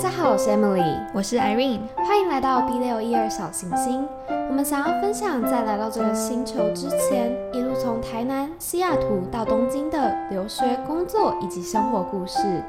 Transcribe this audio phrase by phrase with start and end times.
[0.00, 4.08] 家好，我是 Emily，我是 Irene，欢迎来到 B 六一二小行星。
[4.48, 12.62] 我们想要分享在来到这个星球之前，一路从台南、西雅图到东京的留学、工作以及生活故事。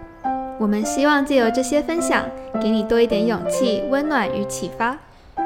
[0.59, 2.25] 我们希望借由这些分享，
[2.62, 4.97] 给你多一点勇气、温暖与启发。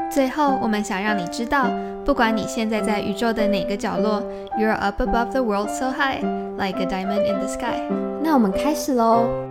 [0.09, 1.67] 最后，我们想让你知道，
[2.03, 4.23] 不管你现在在宇宙的哪个角落
[4.59, 6.23] ，You're up above the world so high,
[6.57, 7.79] like a diamond in the sky。
[8.23, 9.44] 那我们开始喽。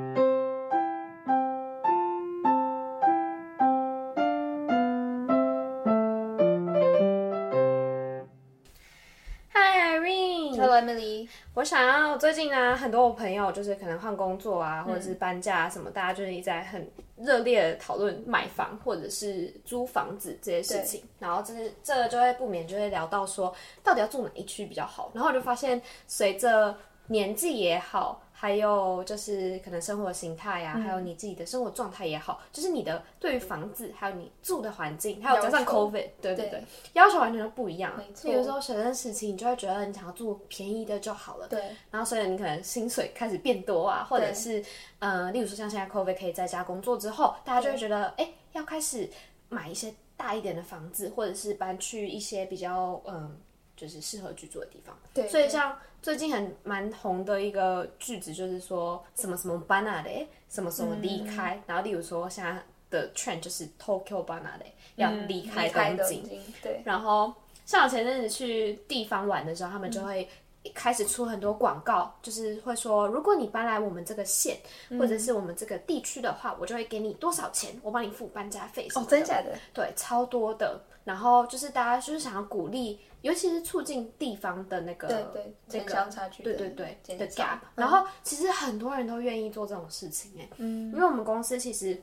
[11.54, 21.04] 我想要最近呢，很多我朋友就是可能换工作啊，或者是搬家什么，大家就是在很热烈的讨论买房或者是租房子这些事情。
[21.20, 23.54] 然后就是这个就会不免就会聊到说，
[23.84, 25.12] 到底要住哪一区比较好。
[25.14, 26.76] 然后我就发现，随着
[27.06, 28.20] 年纪也好。
[28.44, 37.96] 还有就是可能生活形态呀，还有你自己的生活状态也好，就是你的对于房子，还有你住的环境，还有加上 COVID，对对对，要求完全都不一样。
[37.96, 41.48] 没错，有时候学生时期，你就会觉得你想要住便宜的就好了。
[41.48, 41.58] 对。
[41.90, 44.62] 然后，所以你可能薪水开始变多啊，或者是
[44.98, 49.08] 呃，例如说像现在 COVID 可以在家工作之后，大家就会觉得，哎，要开始
[49.48, 53.40] 买一些大一点的房子，或者是搬去一些比较嗯。
[53.76, 64.60] 就是适合居住的地方，对，所以像最近很蛮红的一个句子，就是说什么什么 banana 什么什么离开，然后例如说现在的 trend 就是 Tokyo banana
[64.96, 66.22] 要离开东京，
[66.62, 67.34] 对，然后
[67.66, 70.28] 像我前阵子去地方玩的时候，他们就会
[70.72, 74.56] 开始出很多广告，就是会说，如果你搬来我们这个县
[74.98, 79.56] 或者是我们这个地区的话，我就会给你多少钱，我帮你付搬家费哦，真假的？
[79.72, 80.80] 对，超多的。
[81.04, 83.00] 然后就是大家就是想要鼓励。
[83.24, 86.68] 尤其是促进地方的那个对对这个差距对对
[87.02, 91.98] 对的 gap，然后其实很多人都愿意做这种事情哎，嗯，因为我们公司其实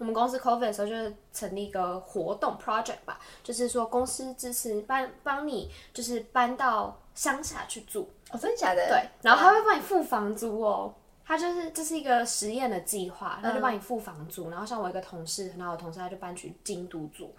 [0.00, 8.08] 我们公司 COVID 的时候就是成立一个活动 project 吧，就是说公司支持搬帮你就是搬到乡下去住。
[8.30, 8.86] 哦，真的假的？
[8.86, 10.94] 对，然后他会帮你付房租哦，
[11.26, 17.34] 他就是这是一个实验的计划，他就帮你付房租，然后像我一个同事很好的同事，他就搬去京都住。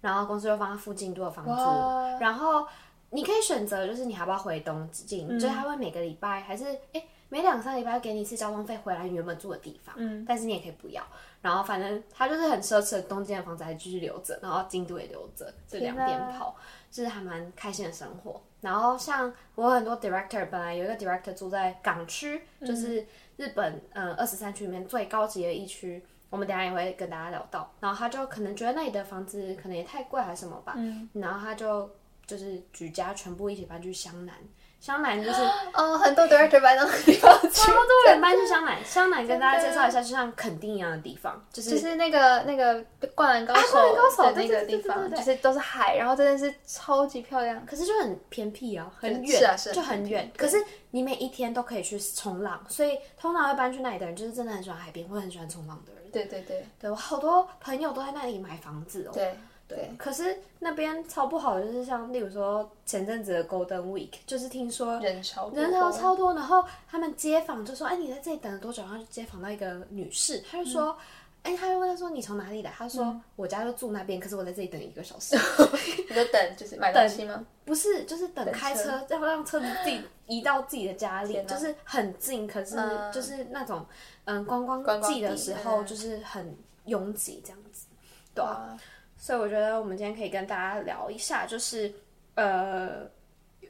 [0.00, 2.64] 然后公司就帮他付京都的房租，然后
[3.10, 7.02] 你可以选择，就是你要不要回东京，就是他会每个礼拜还是哎
[7.34, 11.04] 每两三礼拜给你一次交通费回来你原本住的地方，嗯，但是你也可以不要，
[11.42, 16.54] 然后反正他就是很奢侈的东京的房子还继续留着，然后京都也留着，这两边跑，
[16.92, 18.40] 就是还蛮开心的生活。
[18.60, 23.04] 然后像我很多 director，本来有一个 director 住在港区，就是
[23.36, 26.00] 日本嗯二十三区里面最高级的一区。
[26.30, 31.90] 我们等下也会跟大家聊到，然后他就可能觉得那里的房子可能也太贵还是什么吧，嗯然后他就
[32.26, 34.36] 就是举家全部一起搬去湘南。
[34.84, 35.40] 湘南就是
[35.72, 38.84] 哦，很多 director 搬到地方 去，超多人搬去香南。
[38.84, 42.84] 香南跟大家介绍一下，就像垦丁一样的地方，就是就是那个那个
[43.14, 50.30] 灌篮高手的那个地方，就是都是海，然后真的是超级漂亮，可是就很偏僻啊，很远，就很远。
[50.36, 56.10] 可是你每一天都可以去冲浪，所以通常会搬去那里的人，就是真的很喜欢海边，或很喜欢冲浪的人。
[56.12, 59.12] 对对对，对我好多朋友都在那里买房子哦。
[59.14, 59.34] 对。
[59.66, 70.94] 对，可是那边超不好，就是像例如说前阵子的 Golden Week，就是听说人潮人潮超多，然后他们街访就说：“哎，你在这里等了多久？”然后就街访到一个女士，她就说
[71.42, 75.34] ：“哎，他就问他说你从哪里来？”他说：“我家就住那边，可是我在这里等一个小时。
[76.08, 77.44] ”你就等就是买东西吗？
[77.64, 82.76] 不是，就是等开车，要让车子自己移到自己的家里，就是很近，可是
[83.12, 83.86] 就是那种
[84.26, 86.54] 嗯观光季的时候就是很
[86.84, 87.86] 拥挤这样子，
[88.34, 88.78] 对啊。
[89.16, 91.92] 所以我觉得我们今天可以跟大家聊一下，就是
[92.34, 93.08] 呃，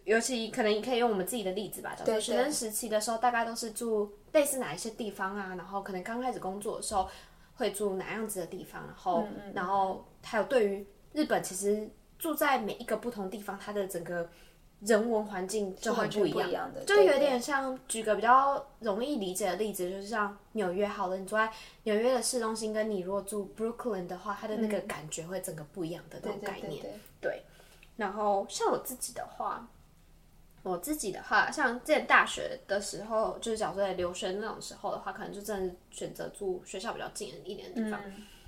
[0.05, 5.55] 尤其可能你可以用我们自己的例子吧，就学生时期的时候，大概都是住类似哪一些地方啊？
[5.57, 7.09] 然后可能刚开始工作的时候
[7.55, 8.85] 会住哪样子的地方？
[8.87, 11.89] 然后，然后还有对于日本，其实
[12.19, 14.29] 住在每一个不同地方，它的整个。
[14.87, 21.51] 人文环境就很不一样的，就有点像举个比较容易理解的例子，就是像纽约好了，你住在
[21.85, 26.85] 纽约的市中心，跟你如果住 Brooklyn 的话，它的那个感觉会整个不一样的那种概念。
[27.19, 27.45] 对，
[27.97, 29.67] 然后像我自己的话，
[30.63, 37.99] 我自己的话，像在大学的时候，就是假如在留学那种时候的话，可能就真的选择住学校比较近一点的地方。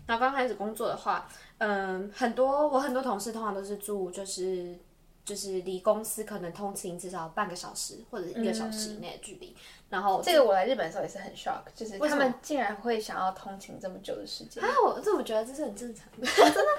[0.07, 1.27] 然后刚开始工作的话，
[1.57, 4.79] 嗯，很多我很多同事通常都是住就是。
[5.27, 9.55] 就是离公司可能通勤至少半个小时或者一个小时以内的距离，
[9.91, 14.63] 然后这个我来日本的时候也是很 shock，就是他们竟然会想要通勤这么久的时间。
[14.63, 16.71] 啊，我这么觉得这是很正常的， 真的。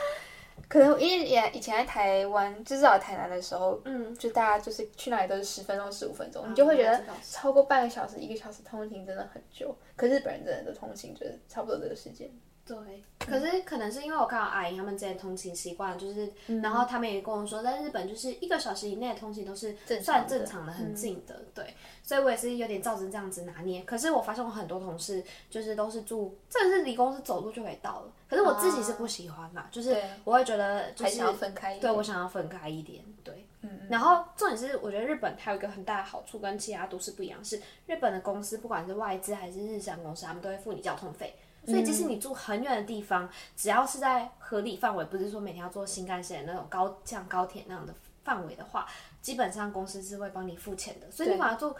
[0.67, 9.75] 可能因为也以前在台湾，至少台南的时候，嗯，就大家就是去哪里都是十分钟、十五分钟，你就会觉得超过半个小时、一个小时通勤真的很久。
[9.95, 12.29] 可日本人真的通勤就是差不多这个时间。
[12.67, 12.77] 对，
[13.17, 16.31] 可是可能是因为我看到阿姨他们之前通勤习惯，就是，
[16.61, 21.73] 然后他们也跟我说，在日本就是一个小时以内的通勤都是算正常的、很近的，对，
[22.03, 23.81] 所以我也是有点照着这样子拿捏。
[23.83, 33.87] 可是我发现我很多同事就是都是住，真的是离公司走路就可以到了，可是我自己是不喜欢啦，就是我会觉得就是要分开，对我想要分开一点，对，嗯。
[33.89, 41.33] 然后重点是，我觉得日本它有一个很大的好处跟其他都市不一样，是日本的公司不管是外资还是日商公司，他们都会付你交通费。
[41.67, 47.93] 所以，即使你住很远的地方，只要是在合理范围，不是说每天要坐新干线那种高像高铁那样的
[48.23, 48.87] 范围的话，
[49.21, 51.11] 基本上公司是会帮你付钱的。
[51.11, 51.75] 所以你把它住，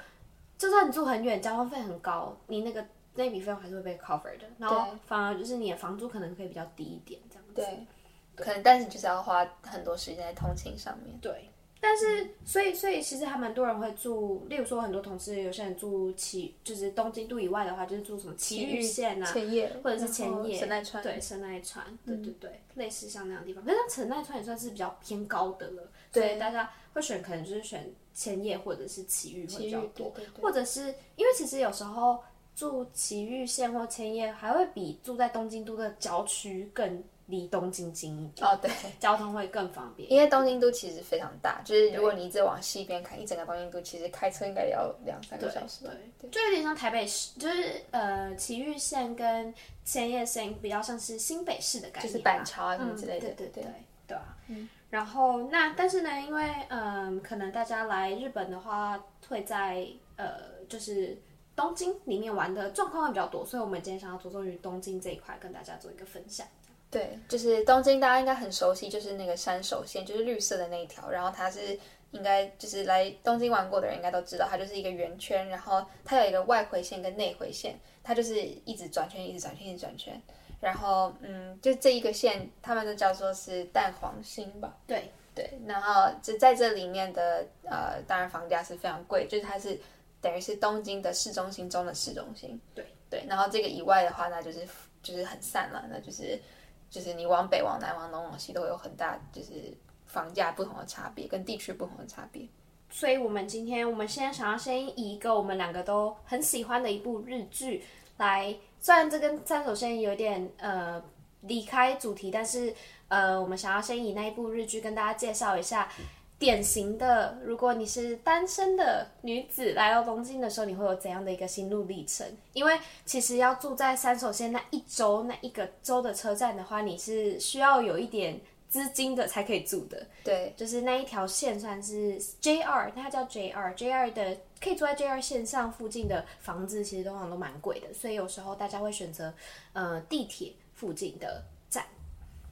[0.58, 2.86] 就算你住很远，交通费很高，你那个
[3.16, 4.46] 那笔费用还是会被 cover 的。
[4.58, 7.54] 然后反而就是你的房租可能可以比较低一点，这样子。
[7.56, 7.88] 对，
[8.36, 11.18] 可能但是就是要花很多时间在通勤上面。
[11.22, 11.50] 对。
[11.80, 23.64] 但是，所以，所以其实还蛮多人会住，例如说很多同事，有些人住崎，就是东京都以外的话，就是住什么崎玉县啊，千叶，或者是千叶、神奈川，对，神奈川，对对对，类似像那样的地方。
[23.64, 32.24] 可是神奈川也算是比较偏高的了，对，大家会选可能就是选千叶或者是岐玉会比较多，或者是因为其实有时候
[32.56, 37.04] 住崎玉县或千叶还会比住在东京都的郊区更。
[37.28, 40.12] 离东京近一点哦，对， 交通会更方便。
[40.12, 45.86] 因为东京都其实非常大，就是如果你一直往西边看，一整个东京都其实开车应该也要两三个小时。
[46.20, 49.54] 对，就有点像台北市，就是呃，埼玉县跟
[49.86, 53.28] 千叶县比较像是新北市的感觉，就是板桥啊什么之类的。
[53.32, 53.74] 对对对
[54.08, 54.38] 对啊。
[54.48, 54.68] 嗯。
[54.90, 58.98] 然后那但是呢，因为嗯，可能大家来日本的话，
[59.28, 59.86] 会在
[60.16, 61.22] 呃，就是
[61.58, 66.48] 东京里面玩的状况会比较多，所以我们今天想要着重于东京这一块，跟大家做一个分享。
[66.90, 71.10] 对，就是东京，大家应该很熟悉，就是那个山手线，就是绿色的那一条。
[71.10, 71.78] 然后它是
[72.12, 80.20] 应该就是来东京玩过的人应该都知道，它就是一个圆圈，然后它有一个外回线跟内回线，它就是一直转圈，一直转圈，一直转圈。
[80.62, 84.78] 然后嗯，就这一个线，他们都叫做是蛋黄星吧？
[84.88, 85.60] 对对。
[85.68, 89.78] 然后就在这里面的呃，当然房价是非常贵，就是它是
[90.22, 92.60] 等于是东京的市中心中的市中心。
[92.74, 93.26] 对对。
[93.28, 94.66] 然后这个以外的话，那就是
[95.04, 96.40] 就是很散了，那就是。
[96.90, 99.76] 就是你往北、往南、往东、往西都有很大，就是
[100.06, 102.48] 房价不同的差别，跟地区不同的差别。
[102.90, 107.84] 所以，我们今天我们现在想要先以一个我们两个都很喜欢的一部日剧
[108.18, 111.04] 来，虽然这跟三手线有点呃
[111.42, 112.74] 离开主题，但是
[113.10, 115.90] 呃，我们想要先以那一部日剧跟大家介绍一下。
[116.40, 122.28] 典型的，如果你是单身的女子来到东京的时候，你会有怎样的一个心路历程？
[122.54, 128.40] 因为其实要住在三手线那一周那一个周的车站的话，你是需要有一点
[128.70, 130.06] 资金的才可以住的。
[130.24, 139.34] 对，就是那一条线算是 JR，它叫 JR，JR 的可以住在 JR 线上附近的房子，其实通常都蛮贵的，所以有时候大家会选择
[139.74, 141.44] 呃地铁附近的。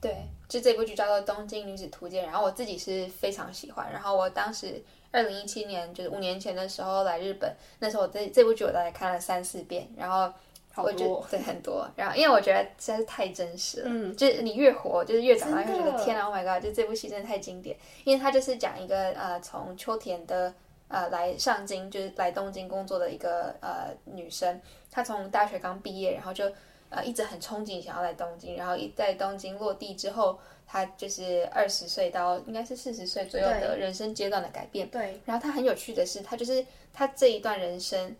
[0.06, 0.16] 对，
[0.48, 3.90] 就这部剧叫做《东京女子图鉴》，然后我自己是非常喜欢。
[3.90, 4.80] 然后我当时
[5.10, 10.32] 二零一七年，就是五年前的时候来日本，那时候我这这部剧我大概看了三四遍，然后
[10.76, 11.88] 我觉得对很多。
[11.96, 16.62] 然后因为我觉得实在是太真实了，嗯，就是你越活，就是越长大，越觉得天啊，Oh my god！
[16.62, 20.54] 就这部戏真的太经典，因为它就是讲一个呃从秋田的
[20.88, 24.60] 呃来上京，就是来东京工作的一个呃女生，
[24.90, 26.50] 她从大学刚毕业，然后就。
[26.88, 34.88] 呃，一直很憧憬想要来东京，然后一在东京落地之后，他就是二十岁到应该是四十岁左右的人生阶段的改变。
[34.90, 35.20] 对。
[35.24, 38.14] 然后他很有趣的是，他就是他这一段人生，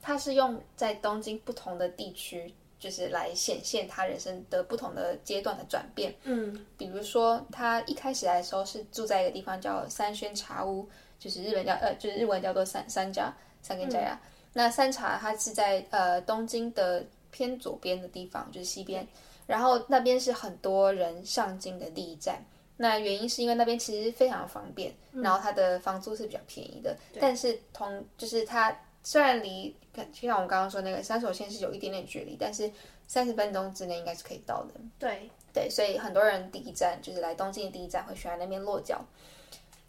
[0.00, 6.14] 他是用在东京不同的地区，就是来显现他人生的不同的阶段的转变。
[6.22, 6.64] 嗯。
[6.76, 14.20] 比如说，他一开始来的时候是住在一个地方叫三轩茶屋，就是日本叫呃，就是日文叫做三三家三根家呀。
[14.52, 17.04] 那三茶它是在呃东京的。
[17.30, 19.06] 偏左边的地方就是西边，
[19.46, 22.44] 然后那边是很多人上京的第一站。
[22.80, 26.96] 那原因是因为那边其实非常方便，然后它的房租是比较便宜的。
[27.20, 29.74] 但是同就是它虽然离，
[30.12, 32.70] 就像我们刚刚说那个三手线是有一点点距离，但是
[33.08, 34.74] 三十分钟之内应该是可以到的。
[34.96, 39.04] 对对，所以很多人第一站就是来东京的第一站会选在那边落脚。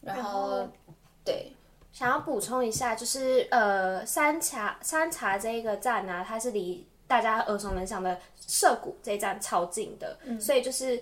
[0.02, 0.68] 然后
[1.24, 1.52] 对，
[1.94, 6.84] 想要补充一下，就是呃三茶三茶这一个站呢，它是离。
[7.10, 11.02] 大家耳熟能详的涩谷这一站超近的，所以就是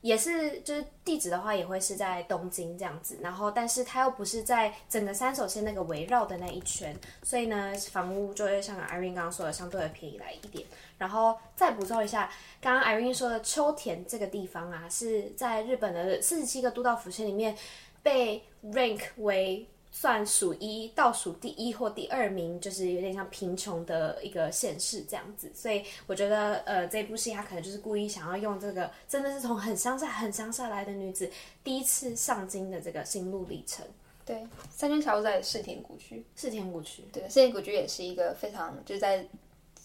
[0.00, 10.66] 也是就是地址的话也会是在东京这样子，然后但是它又不是在整个三手线那个围绕的那一圈，所以呢房屋就会像 Irene 刚刚说的相对的便宜来一点。
[10.98, 12.28] 然后再补充一下，
[12.60, 17.56] 刚刚 Irene 说的秋田这个地方啊，是在日本的四十七个都道府县里面
[18.02, 19.68] 被 rank 为。
[19.98, 25.50] 算数一倒数第一或第二名，就是有点像贫穷的一个县市这样子。
[25.54, 31.30] 所以我觉得，呃，这部戏他可能就是故意想要用这个，真的是从很乡下、很乡下来的女子
[31.64, 33.86] 第一次上京的这个心路历程。
[34.26, 39.26] 对，三间茶屋在世田谷区，世田谷区，对，世田谷区也是一个非常就是在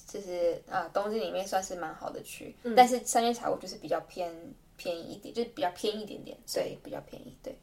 [0.08, 4.30] 就是啊东京里面算是蛮好的区，但是三间茶屋就是比较偏
[4.76, 7.58] 便宜一点，就是比较偏一点点，对，比较便宜，对。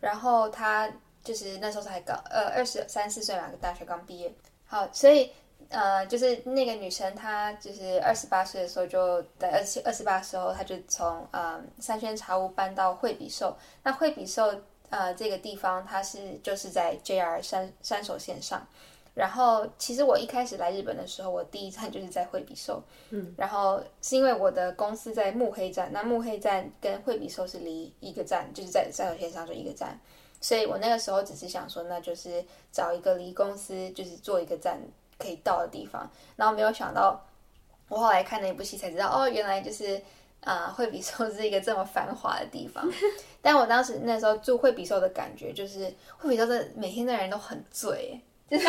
[0.00, 0.90] 然后他。
[1.28, 4.32] 就是那时候才刚呃二十三四岁嘛，大学刚毕业。
[4.64, 5.30] 好，所以
[5.68, 13.54] 呃就是那个女生，她就是二十八岁的时候就在二十二十八时候，她就从呃三轩茶屋搬到惠比寿。
[13.82, 14.58] 那惠比寿
[14.88, 18.66] 呃这个地方，它是就是在 JR 山山手线上。
[19.12, 22.82] 然后其实我一开始来日本的时候，我第一站就是在惠比寿。
[23.10, 23.34] 嗯。
[23.36, 30.00] 然后是因为我的公司在目黑站，那目黑站跟惠比寿是离一个站，就是在山手线上就一个站。
[30.40, 34.80] 所以我那个时候只是想说，那就是找一个离公司就是坐一个站
[35.18, 36.08] 可以到的地方。
[36.36, 37.24] 然后没有想到，
[37.88, 40.00] 我后来看那部戏才知道，哦，原来就是
[40.42, 42.88] 啊，惠比寿是一个这么繁华的地方。
[43.42, 48.66] 但我当时那时候住惠比寿的感觉，就是惠比寿的每天的人都很醉， 就是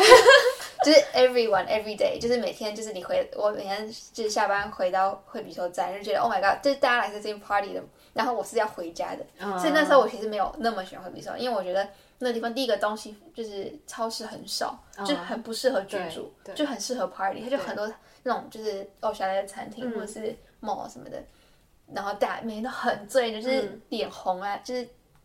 [0.84, 7.82] 就是 everyone every day，就是每天就是你回我每天就是下班回到惠比寿站，就觉得 Oh my God，就是大家来这边 party 的。
[8.12, 9.24] 然后我是要回家的，
[9.56, 17.90] 所以那时候我其实没有那么喜欢惠比寿，因为我觉得那地方第一个东西就是超市很少，就很不适合居住，就很适合 party，它就很多
[18.24, 21.22] 那种就是欧下来的餐厅或者是 mall 什么的，
[21.94, 24.80] 然后大家每天都很醉，就是脸红啊，就是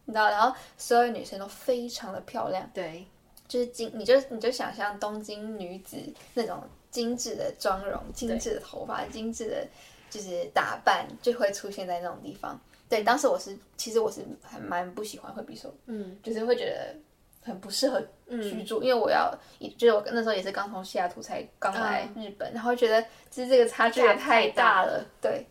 [0.05, 3.07] 你知道，然后所有女生都非常的漂亮，对，
[3.47, 5.97] 就是精，你就你就想象东京女子
[6.33, 9.67] 那种精致的妆容、精致的头发、精致的，
[10.09, 12.59] 就是打扮，就会出现在那种地方。
[12.87, 16.95] 对，当时我是，其实我是还蛮不喜欢惠比寿，嗯，就是会觉得
[17.43, 17.99] 很不适合
[18.29, 19.33] 居住，因为我要，
[19.77, 25.45] 就是我那时候也是刚从西雅图才刚来日本，然后觉得其实这个差距也太大了，对，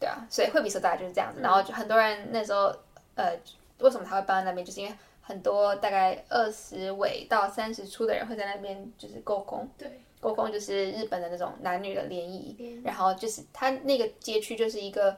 [0.00, 2.74] 对啊，所以惠比寿大概就是这样子，然后就很多人那时候，
[3.14, 3.38] 呃，
[3.80, 15.16] 为什么他会搬到那边，就是因为很多大概二十尾到三十出的人会在那边就是勾工，对，勾工就是日本的那种男女的联谊，然后就是他那个街区就是一个。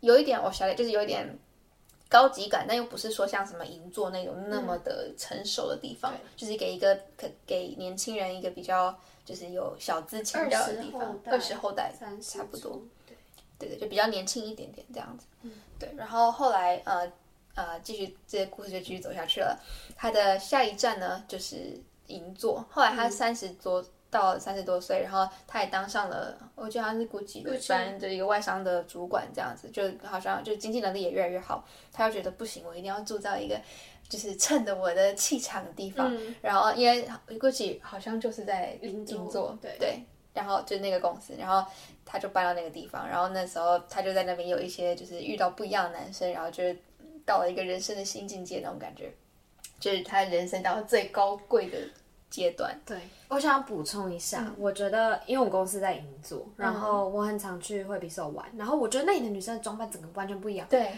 [0.00, 1.26] 有一点我晓得，就是有一点
[2.06, 8.94] 高级感，但又不是说像什么银座那种那么的成熟的地方，就是给一个可给年轻人一个比较
[9.24, 13.16] 就是有小资情调的地方，二十后代差不多，对。
[13.58, 15.52] 对对，就比较年轻一点点这样子，嗯。
[15.78, 15.88] 对。
[15.96, 17.10] 然后后来呃
[17.56, 19.58] 呃，继续这些故事就继续走下去了。
[19.96, 23.84] 他的下一站呢就是银座，后来他三十多。
[24.08, 31.66] 到三十多岁，然后他也当上了，我记得好像是 GUCCI 的班的一个外商的主管，这样子，就好像就经济能力也越来越好。
[31.92, 33.60] 他又觉得不行，我一定要住在一个
[34.08, 36.16] 就是衬得我的气场的地方。
[36.40, 40.00] 然后因为 GUCCI 好像就是在银座，对对，
[40.32, 41.68] 然后就那个公司，然后
[42.04, 43.06] 他就搬到那个地方。
[43.06, 46.78] 然后那时候他就在那边有一些就是遇到不一样的男生，然后就是
[47.26, 49.12] 到了一个人生的新境界那种感觉，
[49.78, 51.76] 就是他人生到最高贵的。
[52.28, 60.66] 阶段对，我想补充一下，我觉得因为我公司在银座，然后我很常去惠比寿玩，然后我觉得那里的女生的装扮整个完全不一样。
[60.68, 60.90] 对，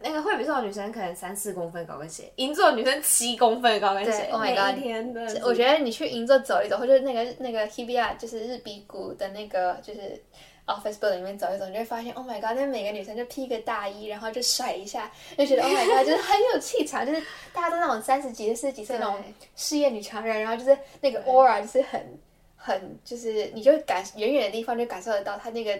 [0.00, 4.24] 那个惠比寿的女生可能三四公分高跟鞋，银座女生七公分高跟鞋。
[4.32, 4.82] Oh my god！
[4.82, 10.20] 天的，我觉得你去银座走一走，或者那个那个 Hibiya，就是日比谷的那个，就是。
[10.66, 12.52] Office building 里面走一走，你就会发现，Oh my god！
[12.56, 17.20] 那每个女生就披个大衣，然后就甩一下，就觉得 Oh my god，就是很有气场，就是
[17.52, 19.22] 大家都那种三十几、四十几岁那种
[19.56, 22.18] 事业女强人，然后就是那个 aura 就是很
[22.56, 25.78] 很就是你就感远远的地方就感受得到她那个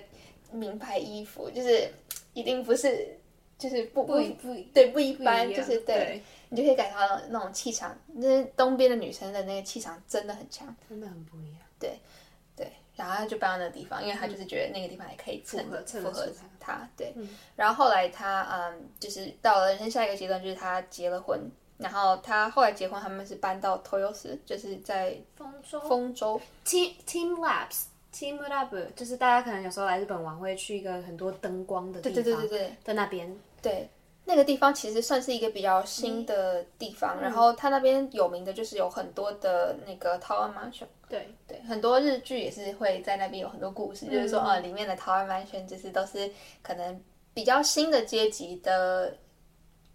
[0.53, 1.89] 名牌衣服，就是
[2.35, 3.19] 一定不是
[3.57, 7.99] 就是不不不对不一般，就是对你就可以感受到那种气场。
[8.13, 11.61] 那东边的女生的那个气场真的很强，真的很不一样。
[11.79, 11.99] 对。
[12.97, 16.27] 然后他就搬到那个地方，因为他就是觉得那个地方也可以符合符合
[16.61, 16.89] 他。
[16.97, 17.15] 对，
[17.57, 21.41] 然后后来他嗯，就是到了人生下一个阶段，就是他结了婚。
[21.77, 25.81] 然后他后来结婚，他们是搬到 Toyos，就是在丰州。
[25.81, 32.15] 丰州 Team Team Labs Team Lab，就是大家可能有时候来日本玩会去一个很多灯光的地方。
[32.15, 33.37] 对对对对对，在那边。
[33.61, 33.89] 对。
[34.27, 41.29] 那个地方其实算是一个比较新的地方，然后它那边有名的就是有很多的那个 Tower Mansion，对。
[41.47, 46.31] 对，很多日剧也是会在那边有很多故事，就是说啊，里面的 Tower Mansion 就是都是
[46.63, 46.99] 可能
[47.35, 49.15] 比较新的阶级的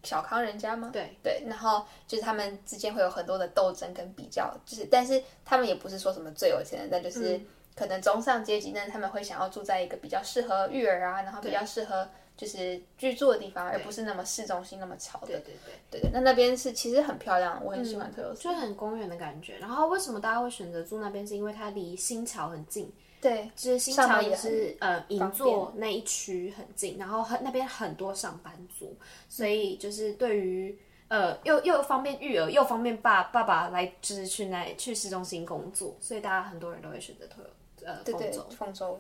[0.04, 0.92] 小康人家吗？
[0.94, 1.10] 对。
[1.24, 7.42] 对，然后就是他们之间会有很多的斗争跟比较，就是但是他们也不是说什么最有钱的，但就是
[7.76, 12.08] 可能中上阶级，但是他们会想要住在一个比较适合育儿啊，然后比较适合。
[12.40, 15.28] 就是居住的地方，而不是那么市中心那么吵的。
[15.28, 19.58] 对对对对对，那那边是其实很漂亮，我很喜欢特罗斯，就很公园的感觉。
[19.58, 21.28] 然后为什么大家会选择住那边？
[21.28, 22.90] 是因为它离新桥很近。
[23.20, 28.96] 对，就是新桥也是呃银座那一区很近，然后很那边很多上班族，
[29.28, 30.80] 所以就是对于
[31.10, 37.42] 呃又又方便育儿，又方便爸爸爸来就是去那去市中心工作，所以大家很多人都会选择特
[37.86, 38.32] 呃对对。
[38.58, 38.98] 丰州，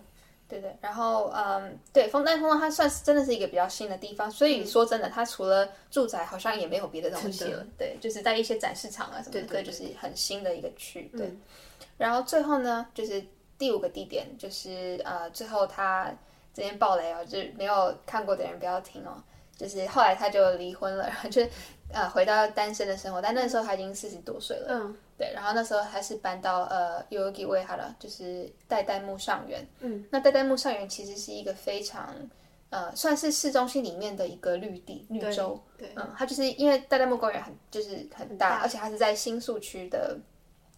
[0.49, 0.75] 对对。
[0.81, 7.65] 然后嗯，对，丰但丰州它算是真的是一个比较新的地方，所以说真的，它除了住宅好像也没有别的东西了。
[7.77, 11.09] 对，就是在一些展示场啊什么的，对就是很新的一个区。
[11.15, 11.31] 对。
[11.97, 13.23] 然后最后呢，就是。
[13.59, 16.09] 第五个地点就是呃，最后他
[16.53, 19.21] 这边爆雷哦，就是没有看过的人不要听哦。
[19.57, 21.45] 就是后来他就离婚了，然后就
[21.91, 24.67] 呃回到单身的生活，但那时候他已经四十多岁了。
[24.69, 29.67] 嗯，对，然后那时候还是搬到呃 w a h a 了，就是代代木上园。
[29.81, 32.15] 嗯，那代代木上园其实是一个非常
[32.69, 35.61] 呃算是市中心里面的一个绿地绿洲。
[35.77, 40.17] 对，嗯，它就是因为代代木公园很就是很大，而且它是在新宿区的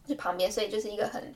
[0.07, 1.33] 就旁边，所以就是一个很。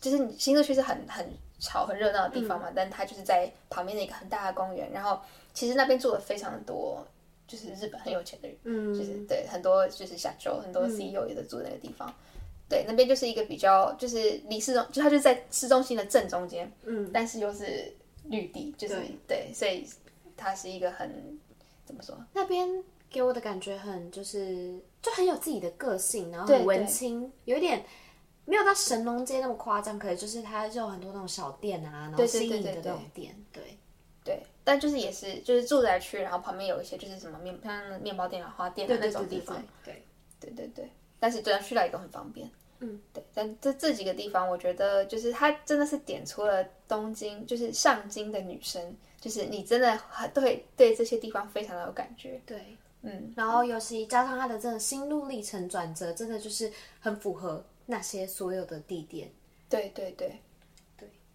[0.00, 1.24] 就是你新宿区是很很
[1.60, 5.20] 吵很热闹的地方嘛，但它就是在旁边的一个很大的公园，然后
[5.54, 7.06] 其实那边住的非常的多，
[7.52, 12.10] 就是日本很有钱的人，嗯，就是对很多就是下周很多 CEO 也都住那个地方，
[12.66, 17.94] 对，那边就是一个比较就是离市中，就它就在市中心的正中间，嗯，但是又是
[18.24, 18.96] 绿地，就是
[19.28, 19.86] 对，所以
[20.34, 21.38] 它是一个很
[21.84, 22.16] 怎么说？
[22.32, 27.84] 那边给我的感觉很就是就很有自己的个性，然后很文青，有一点。
[28.44, 33.78] 没有到神农街那么夸张，可是就是它就有很多那种小店啊，然后新颖的那种店，对对。
[34.64, 40.02] 但就是也是就是住宅区，然后旁边有一些就是什么面像面包店啊、花店的那种地方，对
[40.38, 40.88] 对对对。
[41.18, 42.50] 但是这样去哪里都很方便，
[42.80, 43.22] 嗯，对。
[43.34, 50.00] 但这这几个地方，我觉得就是它真的是点出了东京，就是上京的女生，就是你真的
[50.34, 53.32] 对对这些地方非常的有感觉，对，嗯。
[53.36, 57.64] 然后尤其加上它的这个心路历程转折，真的就是很符合。
[57.84, 59.28] 那些所有的地点，
[59.68, 60.40] 对对对对，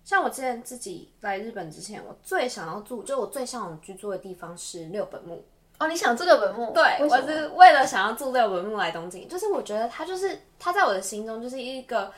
[0.08, 5.44] 像我之前自己来日本之前，我最想要住，就我最向往居住的地方是六本木。
[5.80, 6.72] 哦，你想住六本木？
[6.72, 12.10] 对，我是为了想要住六本木来东京，就是我觉得它就是它在我的心中就是一个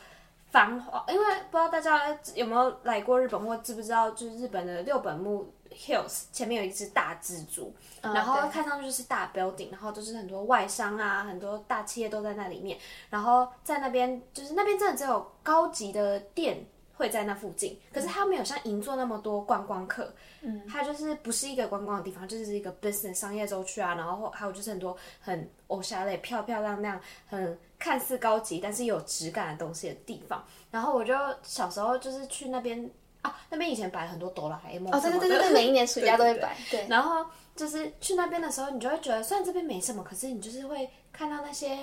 [0.52, 5.52] 繁华，因为不知道大家有没有来过日本，或知不知道，就是日本的六本木。
[5.72, 7.72] Hills 前面有一只大蜘蛛，
[8.02, 12.76] 然后看上去就是大 building，然后就是很多外商啊，很多大企业都在那里面。
[13.08, 16.66] 然后在那边，就是那边真的只有高级的店
[17.00, 20.12] 会在那附近，可是它没有像银座那么多观光客。
[20.42, 23.94] 嗯，它就是不是一个观光的地方，就是一个 business 商业周区啊。
[23.94, 30.44] 然后还有就是很多很欧夏类、漂漂亮亮、很看似高级但是有质感的东西的地方。
[30.70, 32.90] 然后我就小时候就是去那边。
[33.22, 36.56] 啊，那边以前摆很多哆啦 A 梦哦，对对对对，每一年暑假都会 摆。
[36.70, 37.22] 对，然后
[37.54, 41.76] 就是去那边的时候，你就会觉得，虽然这边没什么，可是你就是会看到那些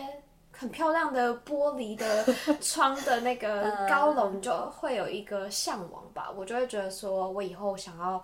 [0.57, 2.25] 很漂亮的玻璃的
[2.59, 6.29] 窗的那个高楼，你就会有一个向往吧。
[6.35, 8.23] 我就会觉得说，我以后想要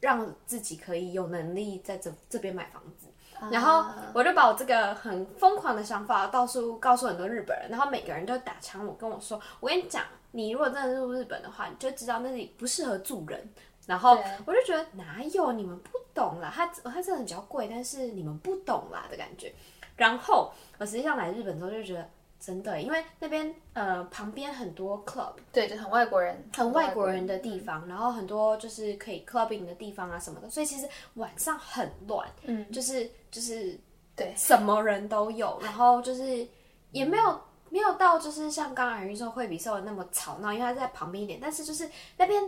[0.00, 3.06] 让自己可以有能力在这这边买房子，
[3.50, 10.04] 然后我就把我这个很疯狂的想法告诉告诉很多日本人，然后每个人都打枪我跟我说，我跟你讲。
[10.32, 13.52] 你如果真的入日本的话，你就知道那里不适合住人。
[13.84, 19.52] 然后我就觉得哪有你们不懂啦，它它真的比较贵，但是你们不懂啦的感觉。
[20.00, 22.08] 然后我实际上来日本之后就觉得
[22.40, 33.78] 真的，因为那边呃旁边很多 club，对，就很外国人，很外国人的地方，然后很多就是可以 clubbing 的地方啊什么的，所以其实晚上很乱，嗯，就是就是
[34.16, 36.46] 对，什么人都有，然后就是
[36.92, 37.40] 也没有。
[37.72, 42.42] 没有到就是像刚刚云说惠比寿的那么吵闹，因为它在旁边一点，但是就是那边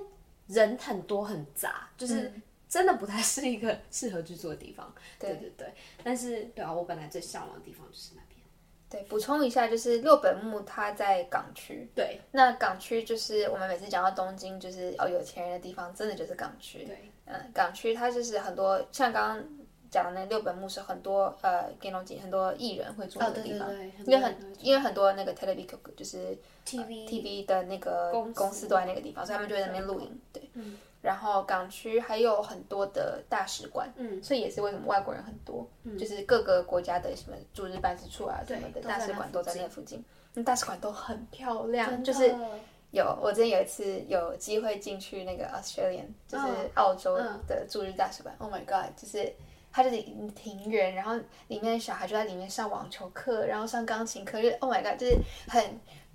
[0.48, 2.32] 人很多很杂，就是
[2.72, 4.90] 真的不太是一个适合居住的地方。
[5.20, 8.40] 对对对，但是对啊，我本来最向往的地方就是那边。
[8.88, 11.86] 对，补充一下，就是六本木它在港区。
[11.94, 16.84] 对，那港区就是我们每次讲到东京，就是哦有钱人的地方，真的就是港区。
[16.84, 19.46] 对，嗯，港区它就是很多像刚刚。
[19.92, 30.18] 讲的那六本木是很多呃，给龙井很多艺人会住的地方，对因为很因为很多那个 television 就是 TV TV 的那个公司都在那个地方，所以他们就在那边录影。
[30.32, 30.48] 对，
[31.02, 35.98] 然后港区还有很多的大使馆，嗯，所以也是为什么外国人很多，嗯。
[35.98, 42.34] 就是各个国家的什么驻日办事处啊什么的大使馆都在那附近，那大使馆都很漂亮，就是
[42.92, 49.30] 有我之前有一次有机会进去那个 Australian，就是澳洲的驻日大使馆，Oh my God，就是。
[49.74, 49.96] 它就是
[50.34, 51.14] 庭园，然后
[51.48, 55.16] 里面的小孩就在里面上网球课，然后上钢琴课，就 Oh my God，就是
[55.48, 55.64] 很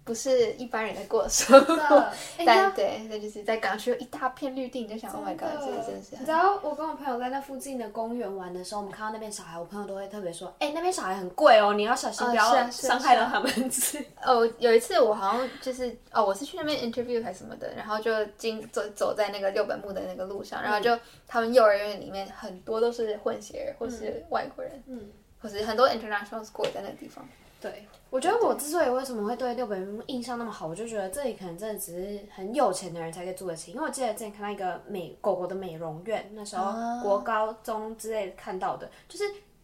[0.08, 1.96] 不是一般人的过的生活。
[2.38, 6.16] 哎但对，那就是在港区有一大片绿地，你就想，Oh my god，这个真的是。
[6.18, 13.70] 你知道我跟我朋友在那附近的公园玩的时候，我们看到那边小孩，我朋友都会特别说：“哎、那边小孩很贵哦，你要小心，不要伤害到他们。
[13.70, 27.28] 是 哦，有一次我好像就是哦，我是去那边 interview 还是什么的，然后就经走走在那个六本木的那个路上，然后就他们幼儿园里面很多都是混血儿或是外国人，嗯，或是很多 international school 在那个地方。
[27.60, 33.72] 对，我觉得我之所以为什么会对六本木印象那么好，我就觉得这里可能真的只是很有钱的人才可以住得起。
[33.72, 39.24] 因为我记得之前看到一个美狗狗的美容院，那时候国高中之类的看到的，就是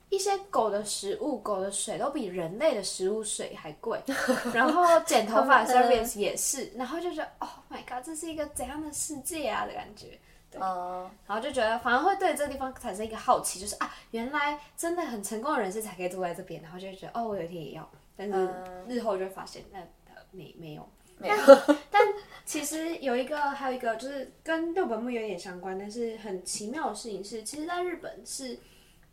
[0.10, 4.00] 一些狗的食物、狗的水都比人类的食物水还贵，
[4.54, 10.20] 然后剪头发的 service 也是，然后就觉得 Oh my god，这是一个怎样的世界啊的感觉。
[10.60, 18.50] 哦、然后就觉得反而会对这个地方产生一个好奇，就是啊，原来真的很成功的人士才可以住在这边，然后就觉得哦，我有一天也要，但是
[18.88, 20.88] 日后就会发现那呃没没有。
[21.20, 21.36] 没有，
[21.92, 22.02] 但
[22.44, 28.58] 其实有一个还有一个就是跟六本木有点相关，但是很奇妙的事情是，其实在日本是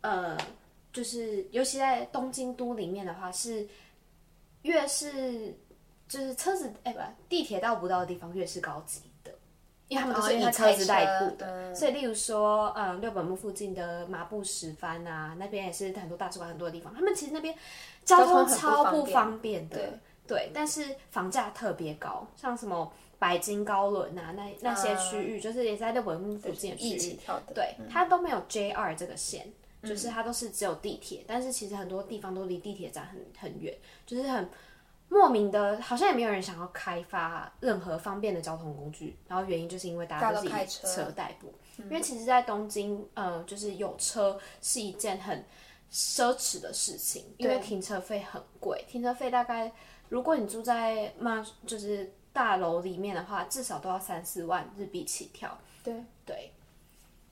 [0.01, 0.35] 呃，
[0.91, 3.65] 就是尤其在东京都里面的话，是
[4.63, 5.55] 越是
[6.07, 6.99] 就是车子哎不
[7.29, 9.01] 地铁到不到的地方越是高级。
[9.01, 9.05] 的，
[9.91, 11.45] 因为他们都是以车子代步的。
[11.45, 17.53] 的所以，例如说，嗯，六本木附近的麻布十番啊，那边也是很多大使馆很多的地方，他们其实那边
[18.05, 19.89] 交通超不方便的，对
[20.25, 29.51] 对，但是房价特别高，像什么白金高轮啊，那那些区域，就是也在六本木附近的区一起域，跳的，对，它都没有 JR 这个线，
[29.83, 33.75] 就是它都是只有地铁，但是其实很多地方都离地铁站很很远，
[34.05, 34.49] 就是很
[35.13, 40.87] 莫名的，好像也没有人想要开发任何方便的交通工具，然后原因就是因为大家都是以都开车。
[40.87, 45.45] 车代步，因为其实，在东京，呃，就是有车是一件很
[45.91, 49.69] 奢侈的事情，因为停车费很贵，停车费大概
[50.07, 55.93] 如果你住在嘛就是大楼里面的话，至少都要三四万日币起跳，对。
[56.25, 56.53] 对，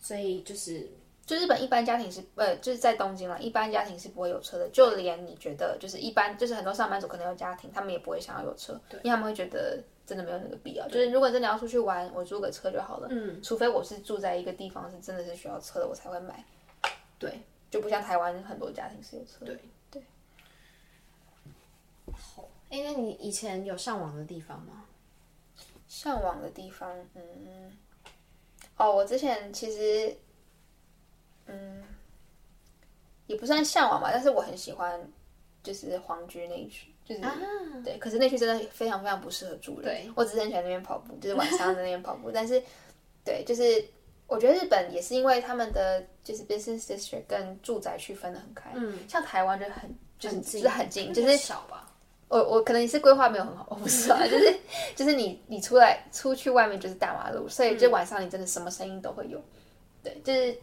[0.02, 0.92] 所以就是
[1.30, 4.68] 就日本一般家庭是呃，就是在东京啦，一般家庭是不会有车的。
[4.70, 10.88] 就连你觉得就是一般，就是很多上班族可能有家庭，他们也不会想要有车，因为他们会觉得真的没有那个必要。
[10.88, 13.08] 就是如果真的要出去玩，我租个车就好了。
[13.12, 16.44] 嗯，除非我是住在一个地方是真的是需要车的，我才会买。
[17.20, 17.40] 对，
[17.70, 19.56] 就不像台湾很多家庭是有车的。
[19.92, 20.04] 对
[22.72, 24.86] 哎、那你以前有上网的地方吗？
[25.88, 27.78] 向往的地方，嗯，
[28.78, 30.16] 哦，我之前其实，
[31.50, 31.84] 嗯，
[33.28, 35.00] 也不算向往吧，但是我很喜欢，
[35.64, 37.22] 就是皇居那一区，就是、
[37.84, 39.84] 对，可是那区真的非常非常不适合住人。
[39.84, 42.62] 对我只是很喜欢那边跑步， 就是晚上在那边跑步，但是，
[43.26, 43.84] 对，就是
[44.28, 51.86] 我觉得日本也是因为他们的就是 business district 跟住宅区分的很开，嗯，像台湾就很就是就是很近，就是小吧。
[52.28, 54.56] 我我可能也是规划没有很好， 我不知道，就是
[54.96, 59.42] 就是你你出来出去外面就是大马路，所以就晚上你真的什么声音都会有。
[60.04, 60.56] 对，就是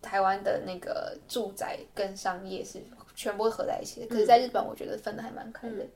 [0.00, 2.82] 台湾的那个住宅跟商业是
[3.14, 5.86] 全部合在一起的，可是在日本我觉得分的还蛮开的。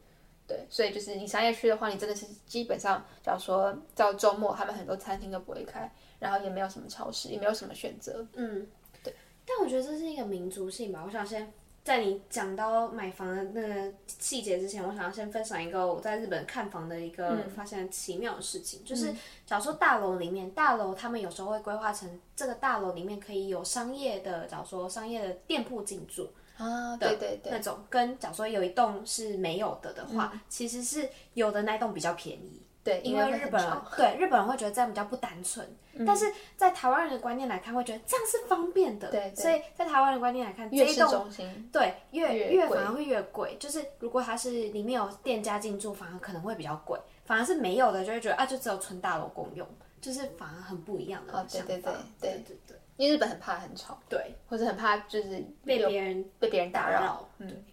[0.47, 8.27] 对，所以就是你商业区的话，你真的是基本上，假如说到周末，他们很多餐厅都不会开，然后也没有什么超市，也没有什么选择。
[8.35, 8.67] 嗯，
[9.03, 9.15] 对。
[9.47, 11.03] 但我觉得这是一个民族性吧。
[11.07, 11.51] 我想先
[11.85, 19.13] 在你讲到买房的那个细节之前，我想要先分享一个我在日本看房的一个发现奇妙的事情，就是
[19.45, 26.33] 假如说大楼里面，大楼他们有时候会规划成这个大楼里面可以有商业的，假如说商业的店铺进驻。
[26.57, 32.63] 啊，对对对，那种跟假如说有一栋是没有的的话，其实是有的那栋比较便宜。
[32.85, 35.67] 对，因为为日本人对日本人会觉得这样比较不单纯，
[36.07, 39.11] 但是在台湾人的观念来看，会觉得这样是方便的。
[39.11, 43.57] 对，所以在台湾的观念来看，越市这一栋中心，对越越越反而会越贵。
[43.59, 49.67] 就是如果它是里面有店家进驻，反而可能会比较贵；反而是没有的，就会觉得啊，就只有纯大楼共用，
[50.03, 51.67] 就是反而很不一样的哦对想法。
[51.67, 57.29] 对对对对对对因为日本很怕很吵，对，或者很怕就是被别人被别人打扰，扰。
[57.39, 57.65] 嗯，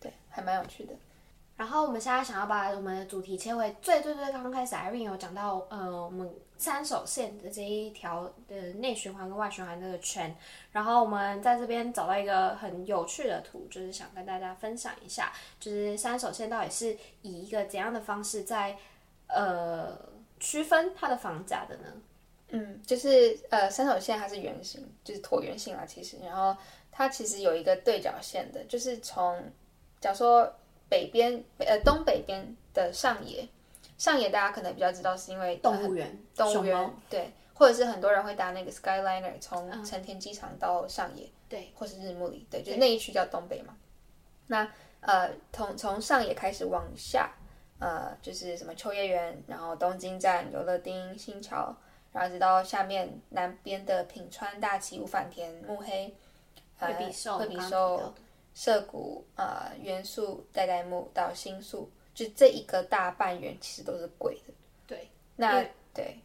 [0.00, 0.94] 对，还蛮有趣的。
[1.60, 10.34] 然后我们现在想要把我们的主题切回最最最刚刚开始，Irene 有讲到，呃，我们三手线的这一条的内循环跟外循环这个圈。
[10.72, 18.78] 然后我们在这边找到一个很有趣的图，就是想跟大家分享一下，就是三手线到底是以一个怎样的方式在
[19.26, 19.98] 呃
[20.38, 21.92] 区分它的房价的呢？
[22.48, 26.56] 嗯，就是呃，三手线它是圆形，就是椭圆形啦，其实，然后
[26.90, 29.38] 它其实有一个对角线的，就是从
[30.00, 30.50] 假如说
[30.90, 33.48] 北边北呃东北边的上野，
[33.96, 43.74] 上野大家可能比较知道是因为动物园，动物园对，或者是很多人会搭那个 Skyliner 从成田机场到上野，对，或是日暮里，对，就是那一区叫东北嘛。
[44.48, 44.68] 那
[45.00, 47.32] 呃，从从上野开始往下，
[47.78, 51.74] 呃，就是什么秋叶原，然后东京站、游乐町、新桥，
[52.12, 56.12] 然后直到下面南边的品川、大崎、五反田、目黑、
[56.78, 58.12] 惠比寿、惠比寿、
[58.54, 64.52] 涩谷、呃元素、代代木到新宿，就这一个大半圆其实都是贵的。
[64.86, 66.18] 对，那对，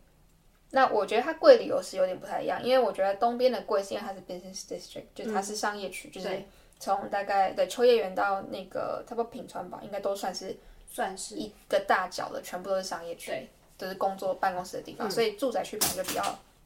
[0.71, 6.43] 那我觉得它贵理由是有点不太一样，因为我觉得东边的贵是因为它是 business district，就它是商业区，就是
[6.79, 10.55] 从大概的秋叶原到那个差不多品川吧，应该都算是。
[10.87, 16.23] 算是一个大角的，全部都是商业区，都是工作办公室的地方，所以住宅区可能就比较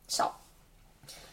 [0.08, 0.40] 少。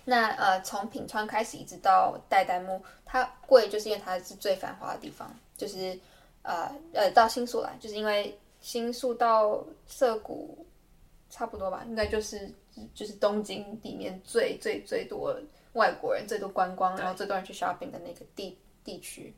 [0.09, 5.99] 那呃，从品川开始一直到代代木，它贵就是因为它是最繁华的地方，就是
[6.43, 10.65] 呃呃到新宿来，就是因为新宿到涩谷
[11.29, 12.49] 差不多吧，应该就是
[12.95, 15.37] 就是东京里面最最最多
[15.73, 19.35] 外国人、最多观光，然后最多人去 shopping 的那个地地区。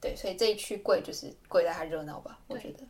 [0.00, 2.84] 对，所以这一区贵就是贵在它热闹吧，我觉得。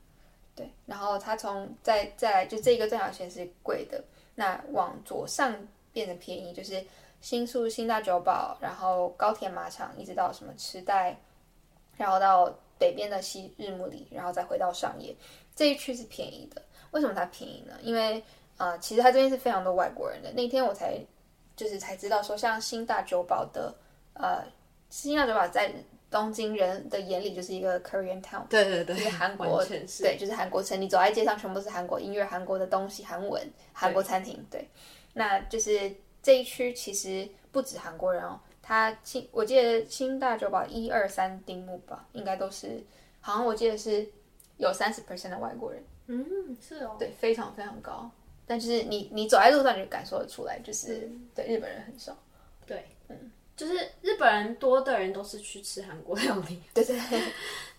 [0.54, 4.02] 对，然后它从再再来就这个正角线是贵的，
[4.34, 5.54] 那往左上
[5.92, 6.84] 变得便宜，就是
[7.20, 11.16] 新宿新大久保，然后高田马场，一直到什么池袋，
[11.96, 15.14] 然后到北边的西日暮里，然后再回到上野
[15.54, 16.62] 这一区是便宜的。
[16.90, 17.74] 为什么它便宜呢？
[17.82, 18.22] 因为
[18.56, 20.32] 呃，其实它这边是非常多外国人的。
[20.32, 20.98] 那天我才
[21.56, 23.74] 就是才知道说，像新大久保的
[24.14, 24.44] 呃
[24.90, 25.72] 新大久保在。
[26.10, 30.80] 东京人的眼里就是一个 Korean town，对对对，就是韩国，对，就是韩国城。
[30.80, 34.42] 你走在街上，全部是韩国音乐、韩国的东西、韩文、韩国餐厅。
[34.50, 34.66] 对，
[35.12, 38.40] 那就是这一区其实不止韩国人哦。
[38.62, 42.84] 他新，我记得新大久保一二三丁目吧，应该都是，
[43.20, 44.06] 好像我记得是
[44.58, 45.82] 有三十 percent 的外国人。
[46.06, 48.10] 嗯，是哦，对，非常非常高。
[48.46, 52.16] 但就是你你走在路上，你就感受得出来，就是对日本人很少。
[52.66, 53.32] 对，嗯。
[53.56, 57.00] 就是日本人多的人都是去吃韩国料理，对 对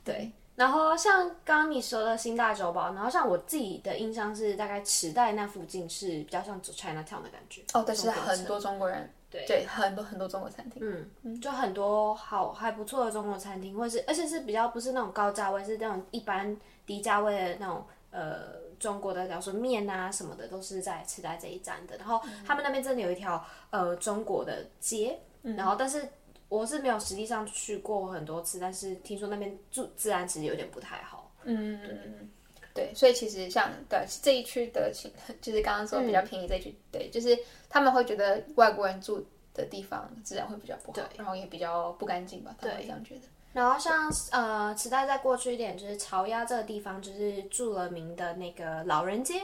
[0.03, 0.31] 对。
[0.59, 7.61] 然后像刚刚你说的新大久保，然后像我自己的印象是，大概池袋那附近是比较像 China Town 的感觉。
[7.73, 10.83] 哦，但是很多中国人，对对，很多很多中国餐厅，
[11.23, 21.95] 嗯，就很多好还不错的中国餐厅，或者是而且是比较不是那种高价位，是那种一般低价位的那种呃中国的，比如说面啊什么的，都是在池袋这一站的。
[21.95, 25.17] 然后他们那边真的有一条呃中国的街。
[25.41, 26.05] 嗯然后，但是
[26.49, 31.31] 我是没有实际上去过很多次，但是听说那边住治安其实有点不太好。
[31.43, 32.29] 嗯嗯嗯，
[32.73, 37.37] 对，所以其实像对这一区的情， 就是刚刚说比较便宜这一区，对，就是
[37.69, 43.21] 他们会觉得外国人住的地方治安会比较不好，然后也比较不干净吧，他们会这样觉得。
[43.53, 49.43] 然后像呃，池袋再过去一点，就是朝鸭这个地方，就是著了名的那个老人街，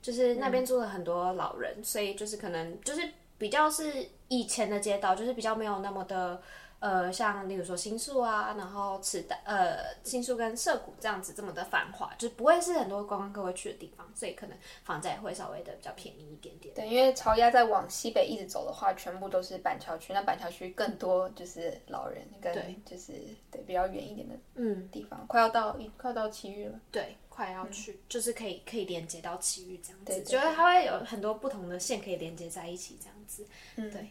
[0.00, 3.06] 就是那边住了很多老人，所以就是可能就是。
[3.38, 6.40] 比较是以前的街道，就是比较没有那么的，
[6.80, 16.74] 呃，像例如说新宿啊，然后池袋，呃，新宿跟涩谷这样子这么的繁华，就不会是很多观光客会去的地方，所以可能房价也会稍微的比较便宜一点点。
[16.74, 23.12] 对，因为朝鸭在往西北一直走的话，全部都是板桥区，那板桥区更多就是老人跟就是
[23.50, 26.80] 对比较远一点的嗯地方，快要到快要到奇遇了。
[26.90, 27.16] 对。
[27.36, 33.46] 快要去，就是可以可以连接到奇遇这样子，觉得它会有很多不同的线可以连接在一起这样子。
[33.76, 34.10] 嗯，对。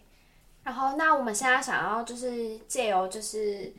[0.65, 3.71] 然后，那我们现在想要就是借由就是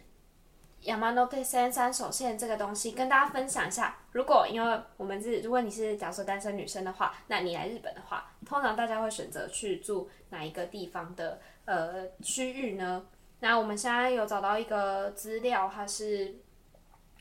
[0.83, 3.99] Yamanote 三三手线这个东西跟大家分享一下。
[4.12, 13.05] 如果因为我们是如果你是假设单身女生的话，那你来日本的话，通常大家会选择去住哪一个地方的呃区域呢？
[13.40, 16.37] 那我们现在有找到一个资料，它是。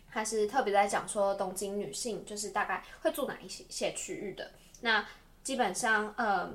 [0.08, 4.49] 它是特别在讲说东京女性就是大概会住哪一些些区域的。
[4.80, 5.06] 那
[5.43, 6.49] 基本上，呃，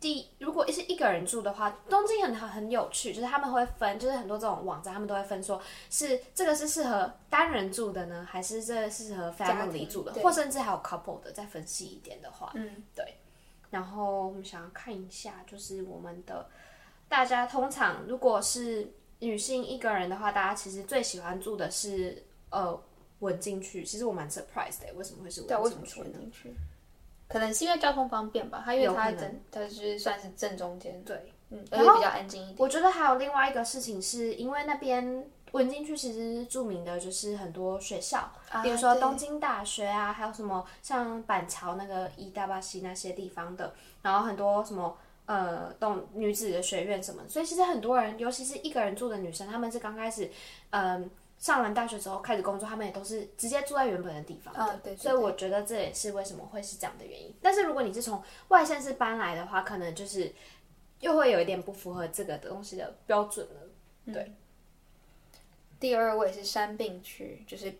[0.00, 11.32] 第如果是一个人住的话，东京很很有趣，就是他们会分，就是很多这种网站他们都会分，说是这个是适合单人住的呢，还是这适合 family 住的，或甚至还有 couple 的。
[11.32, 13.14] 再分析一点的话，嗯，对。
[13.70, 16.48] 然后我们想要看一下，就是我们的
[17.08, 22.24] 大家通常如果是女性一个人的话，大家其实最喜欢住的是。
[22.50, 22.82] 呃，
[23.18, 26.18] 稳进去，其实我蛮 surprised 的，为什么会是稳进去呢？
[27.28, 32.56] 可能是因为交通方便吧，它因为它正，它是算是正中间，对，嗯，而且比较安静一点。
[32.58, 50.30] 我觉得还有另外一个事情，是因为那边文京区其实著名的就是很多学校，比如说东京大学啊，还有什么像板桥那个伊大巴西那些地方的，然后很多什么呃，东女子的学院什么，所以其实很多人，尤其是一个人住的女生，她们是刚开始，
[50.70, 51.10] 嗯。
[51.38, 54.96] 上完大学之后开始工作，他们也都是直接住在原本的地方的，对。
[54.96, 57.32] 所以我觉得这也是为什么会是这样的原因。
[57.40, 60.32] 但是如果你是从外县市搬来的话，可能就是
[61.00, 64.12] 又会有一点不符合这个东西的标准了。
[64.12, 64.32] 对。
[65.80, 67.72] 第二位是山并区，就是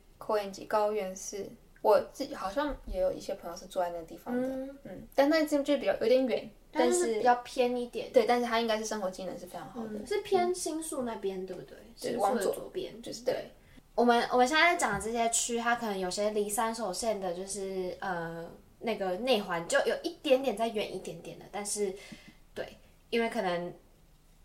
[0.68, 1.44] 高原寺、
[1.82, 4.48] 我自己好像也有一些朋友是住在那个地方的，
[4.84, 8.12] 嗯，但那就就比较有点远，但是比较偏一点。
[8.12, 11.76] 对，但是它应该是生活技能是非常好的，是偏新宿那边，对不对？
[12.00, 13.50] 对，往左左边就是对。
[13.94, 21.92] 我们我们现在讲的这些区，它可能有些离三手线的，就是呃那个内环就有一点点再远一点点的，但是
[22.54, 22.76] 对，
[23.10, 23.74] 因为可能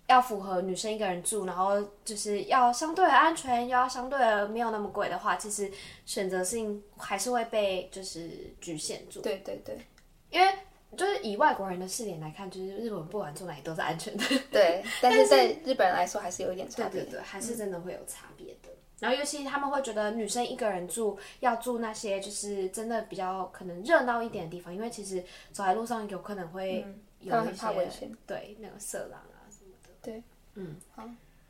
[0.07, 5.71] 要符合女生一个人住，然后就是要相对的安全，又要相对的没有那么贵的话，其实
[6.03, 9.21] 选择性还是会被就是局限住。
[9.21, 9.77] 对对对，
[10.31, 10.51] 因为
[10.95, 14.23] 就是以外国人的视点来看，就是日本不管住哪里都是安全的。
[14.51, 18.69] 对， 但是在日本人来说还是有一点差别，对对对，还是真的会有差别的。
[18.99, 26.85] 然后，尤其他们会觉得女生一个人住要住那些就是真的比较可能热闹一点的地方，因为其实走在路上有可能会
[27.19, 29.89] 有一些对那个色狼啊什么的。
[30.01, 30.23] 对，
[30.55, 31.09] 嗯，好。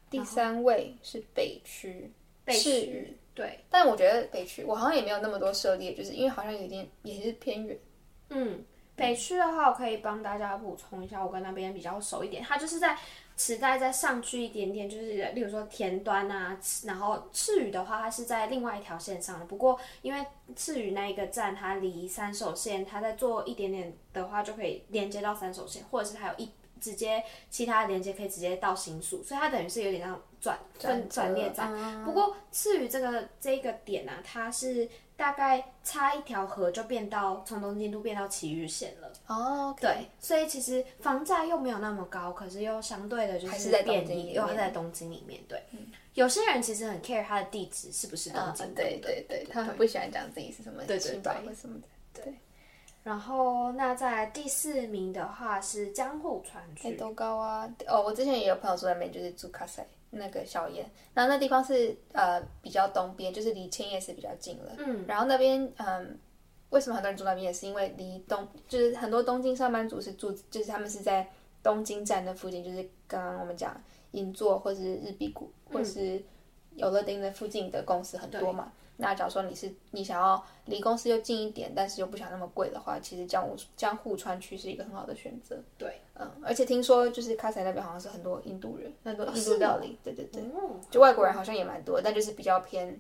[0.10, 2.12] 第三位是北区，
[2.46, 3.18] 北区。
[3.36, 7.76] 对，但我觉得北区我好像也没有那么多涉猎，就是因为好像有点也是偏远。
[8.30, 8.64] 嗯，
[8.96, 12.98] 北区的话，我可以帮大家补充一下，我跟那边比较熟一点，它就是在。
[13.36, 19.46] 池袋再上去一点点，就是例如说田端啊，然后赤羽的话，它是在另外一条线上的。
[19.46, 20.24] 不过因为
[20.56, 32.06] 赤羽那一个站，它离三手线，它再坐一点点的话，就可以连接到三手线，或者是还有一直接其他的连接可以直接到新宿，所以它等于是有点像转转转列站。
[32.06, 34.88] 不过赤羽这个这个点啊，它是。
[35.16, 39.12] 大概差一条河就变到从东京都变到埼玉县了。
[39.28, 45.40] 哦，对，所以其实房价又没有那么高，可是又相对的就是在便宜，又在东京里面。
[45.48, 45.64] 对，
[46.16, 51.56] 有些人其实很 care 他的地址是不是东京，对对对，他很不喜欢讲自己是什么对对对。
[51.56, 51.88] 什么的。
[52.14, 52.34] 对，
[53.04, 57.70] 然后那在第四名的话是江户川区，多高啊？
[57.88, 59.86] 哦，我之前也有朋友住那边，就是住卡塞。
[60.14, 64.74] 那个小岩，然后那地方是呃比较东边，就是离千叶市比较近了。
[64.78, 66.18] 嗯，然后那边嗯，
[66.70, 71.30] 为什么很多人住那边也是因为离东，就是很多东京上班族是住，就是他们是在
[71.62, 73.80] 东京站的附近，就是刚刚我们讲
[74.12, 76.22] 银座或是日比谷或是
[76.76, 78.72] 有乐町的附近的公司很多嘛。
[79.04, 85.62] 那假如说你是你想要离公司又近一点，但是又不想那么贵的话，其实江户江户川区是一个很好的选择。
[85.78, 90.42] 对，嗯，而且听说就是卡塞那边好像是很多印度人，很多印度料理，对对对，
[90.90, 92.98] 就外国人好像也蛮多，但就是比较偏，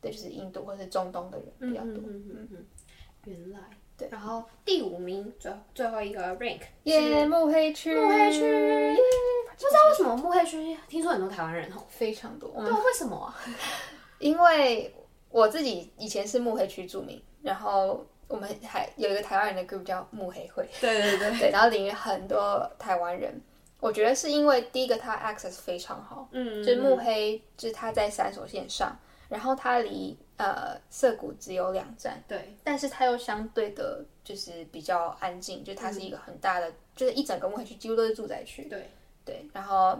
[0.00, 2.02] 对，就是印度或者是中东的人比较多。
[2.08, 2.66] 嗯嗯嗯，
[3.26, 3.60] 原来
[3.96, 4.08] 对。
[4.10, 12.50] 然后第五名最最后一个 rank 耶目黑区，目黑区，不知道为什么目黑区听说很多台湾人哦，非常多。
[12.56, 13.36] 对，为什么啊？
[14.18, 14.92] 因为。
[15.34, 23.42] 我自己以前是慕黑区著名，然后我们还有一个台湾人的 group 叫慕黑会，对对对 对，然后里面很多台湾人。
[23.80, 28.96] 我觉得是因为第一个它 access 非常好，嗯，就是慕黑就是它在三所线上，
[29.28, 38.88] 然后它离呃涩谷只有两站，对，但是它又相对的就是比较安静，就它是一个很大的，就是一整个慕黑区几乎都是住宅区，对
[39.24, 39.98] 对，然后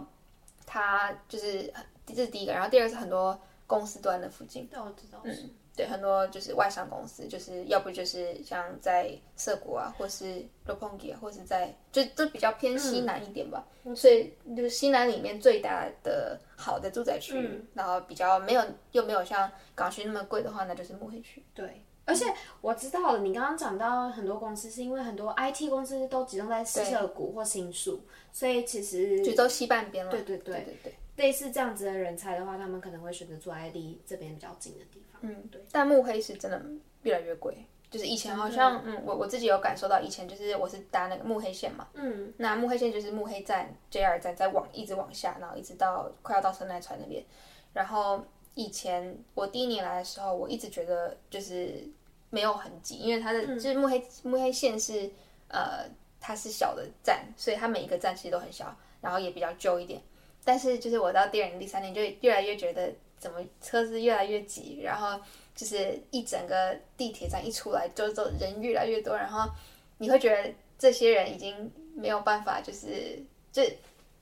[0.65, 1.73] 它就是
[2.05, 3.37] 这是第一个，然后第二个是很多。
[3.67, 17.33] 公司端的附近，对，我知道，嗯，对，很多就是外商公司，就是要不就是像在涩谷啊，或是啊，或是在就都比较偏西南一点吧，所以就是西南里面最大的好的住宅区，
[17.73, 21.43] 然后比较没有又没有像港区那么贵的话，那就是慕黑区。
[21.55, 22.25] 对，而且
[22.61, 27.99] 我知道了，你刚刚讲到很多公司是因为很多 IT 公司都集中在涩谷或新宿，
[28.31, 30.11] 所以其实就都西半边了。
[30.11, 30.37] 对对。
[30.37, 30.95] 对对对。
[31.15, 35.21] 类似这样子的人才的话，他们可能会选择住在离这边比较近的地方。
[35.23, 35.63] 嗯，对。
[35.71, 36.61] 但慕黑是真的
[37.03, 47.23] 越来越贵，就是以前好像，嗯，我我自己有感受到，以前就是我是搭那个慕黑线嘛，嗯，那慕黑线就是慕黑站 JR 站再往一直往下，然后一直到快要到神奈川那边。
[47.71, 48.23] 然后
[48.53, 51.87] 以前我第一年来的时候，我一直觉得就是
[52.29, 55.09] 没有很挤，因为它的就是慕黑慕黑线是
[55.47, 55.85] 呃
[56.19, 60.01] 它是小的站，所以它每一个站其实都很小，然后也比较旧一点。
[60.45, 65.19] 但是就是我到第二年、第三年就越来越觉得怎么车子越来越挤，然后
[65.53, 69.49] 就是一整个地铁站一出来就就人越来越多，然后
[69.97, 73.19] 你会觉得这些人已经没有办法，就是
[73.51, 73.75] 这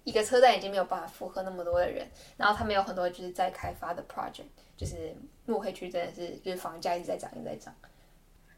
[0.06, 2.08] 一个车站已经没有办法负荷那么多的人，
[2.38, 4.46] 然后他们有很多就是在开发的 project，
[4.78, 5.14] 就是
[5.46, 7.76] 木黑区真的是就是房价一直在涨，一直在涨。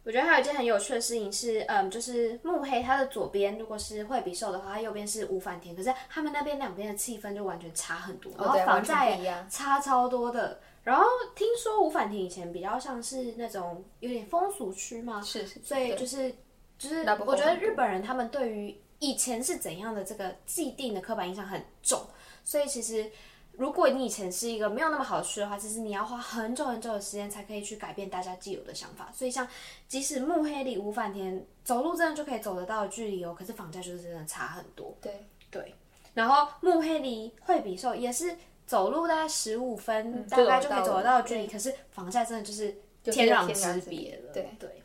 [0.05, 10.59] 我觉得还有一件很有趣的事情是，嗯，就是木黑他的左边如果是惠比寿的话，他右边是吴反田，可是他们那边两边的气氛就完全差很多，然后房价也差超多的。
[10.83, 11.03] 然后
[11.35, 16.31] 听说吴反田以前比较像是那种有点风俗区嘛，是是，所以就是
[16.77, 21.99] 就是我觉得日本人他们对于以前是怎样的这个既定的刻板印象很重，
[22.43, 23.09] 所以其实。
[23.57, 29.11] 如果你以前是一个没有那么好吃的话，其实你要花很久很久的时间才可以去改变大家既有的想法。
[29.13, 29.47] 所以像
[29.87, 34.95] 即使慕黑里五反田走路真的就可以走得到的距离哦，可是房价就是真的差很多。
[35.01, 35.73] 对对，
[36.13, 38.35] 然后慕黑离惠比寿也是
[38.65, 44.33] 走路大概十五分，嗯大概就可以走得到的距离，可是房价真的就是天壤之别了。
[44.33, 44.81] 对对。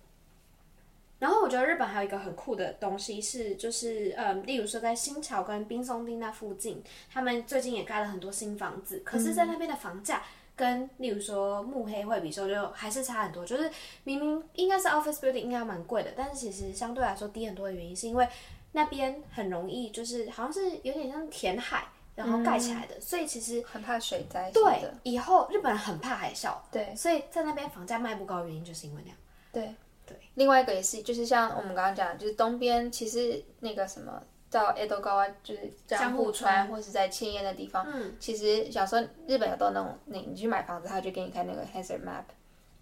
[1.21, 10.25] 然后我觉得日本还有一个很酷的东西是，就是嗯，例如说在新桥跟滨松町那附近，他们最近也盖了很多新房子，可是，在那边的房价
[10.57, 13.47] 跟例如说慕黑惠比寿就还是差很多。
[13.47, 13.71] 就是
[14.03, 18.27] 明明应该是 office building 应该蛮贵的，但是其实相对来说低很多的原因，是因为
[18.73, 21.85] 那边很容易就是好像是有点像填海。
[22.16, 24.51] 然后盖起来的，所以其实很怕水灾。
[24.51, 29.16] 对，以后日本人很怕海啸，对，所以在那边房价卖不高，原因就是因为那样。
[29.51, 29.75] 对
[30.11, 42.24] 对，另外一个也是，就是像我们刚刚讲，就是东边其实那个什么到 Edo 高啊，就是江户川或是在千叶的地方，嗯，其实小时候日本有到那种，那你去买房子，他就给你看那个 hazard map，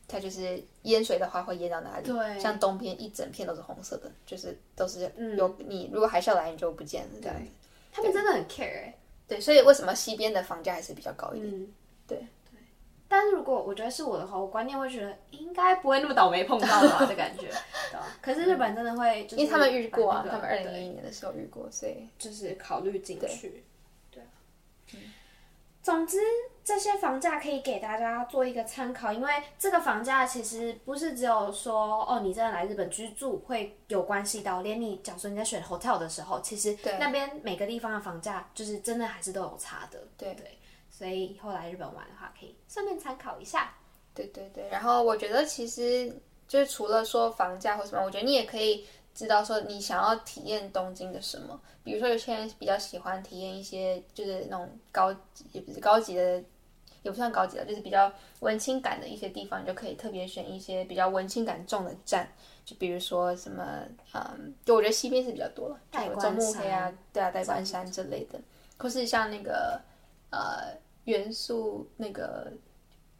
[0.07, 2.07] 它就是淹水的话会淹到哪里。
[2.07, 2.41] 对。
[2.41, 5.37] 像东边一整片都是红色的，就是都是嗯。
[5.37, 7.51] 有、你如果海啸来你就不见了这样子。
[7.93, 8.95] 他们真的很 care 哎、
[9.27, 11.67] 对，所以为什么西边的房价还是比较高一点？
[13.09, 17.49] 但是如果我觉得是我的话，我观念会觉得应该不会那么倒霉碰到吧的感觉，
[17.91, 18.07] 对吧？
[18.21, 23.65] 可是日本真的会，就是因为他们遇过他们二零对一一年的时候遇过，所以就是考虑进去。
[24.11, 24.29] 对啊，
[25.83, 26.19] 总之
[26.63, 39.99] 这些房价可以给大家做一个参考，因为这个房价其实不是只有说哦，你真的来日本居住会有关系到，连你假如说你在选 hotel 的时候，其实那边每个地方的房价就是真的还是都有差的。
[40.19, 40.59] 对对，
[40.99, 43.73] 所以以后来日本玩的话，可以顺便参考一下。
[44.15, 44.69] 对对对。
[44.69, 46.13] 然后我觉得其实
[46.49, 48.85] 就是除了说房价或什么，我觉得你也可以
[49.15, 51.61] 知道说你想要体验东京的什么。
[51.85, 56.43] 比如说有些人比较喜欢体验一些就是那种高级，也不是高级的。
[57.03, 62.29] 也不算高级的，就是比较文青感的一些地方，你就可以特别选一些比较文青感重的站，
[62.65, 68.39] 就比如说什么，嗯，就我觉得西边是比较多了，代中目黑啊，对啊，代官山之类的，
[68.77, 69.81] 或是像那个
[70.31, 70.77] 呃
[71.09, 72.53] 元素那个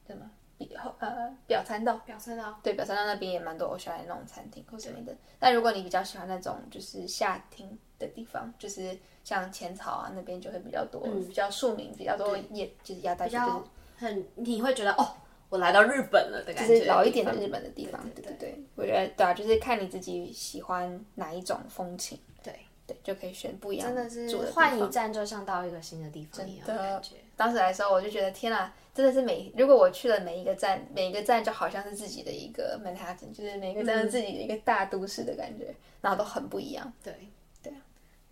[0.07, 0.31] 什么？
[0.59, 5.17] 表呃表参道，表参道，对，表参道那边也蛮多欧小的那种餐厅或什么的。
[5.39, 13.65] 但如果你比较喜欢那种就是夏厅的地方，就是像浅草啊那边就会比较多，比较庶民，比较多也就是亚代，比较
[13.97, 15.09] 很你会觉得哦，
[15.49, 18.03] 我来到日本了的感觉，就是老一点的日本的地方。
[18.11, 22.53] 对对对，我觉得对啊，就是看你自己喜欢哪一种风情，对。
[22.85, 27.17] 对，就可以选不一样真的是换一站就像到一个新的地方一样的感觉。
[27.39, 36.93] 当时来的时候，我就觉得天啊，真的是每如果我去了每一个站，每一个站就好像是自己的一个 Manhattan，就是每一个站是自己的一个大都市的感觉，然后都很不一样。
[37.03, 37.31] 对，
[37.63, 37.81] 对啊，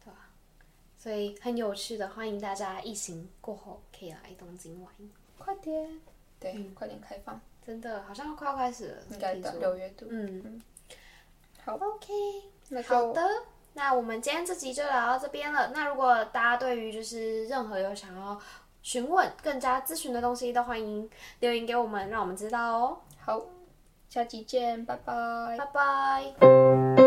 [0.04, 0.28] 对啊，
[0.98, 4.92] 所以很有趣的，欢迎大家疫情过后可以来东京玩。
[5.38, 6.00] 快点，
[6.40, 10.06] 对，快点开放，真的好像快要开始了，应该的六月度。
[10.10, 10.60] 嗯，
[11.64, 12.12] 好，OK，
[12.70, 13.22] 那好的。
[13.74, 15.70] 那我们今天这集就聊到这边了。
[15.74, 18.40] 那如果大家对于就是任何有想要
[18.86, 21.10] 询问、更加咨询的东西，都欢迎
[21.40, 22.98] 留言给我们，让我们知道哦。
[23.18, 23.42] 好，
[24.08, 27.05] 下期见，拜拜，拜拜。